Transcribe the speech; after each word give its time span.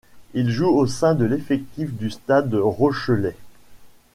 Il 0.33 0.49
joue 0.49 0.65
au 0.65 0.87
sein 0.87 1.13
de 1.13 1.25
l'effectif 1.25 1.91
du 1.93 2.09
Stade 2.09 2.55
rochelais. 2.55 3.35